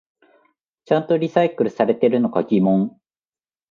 [0.85, 2.99] ちゃんとリサイクルされてるのか疑問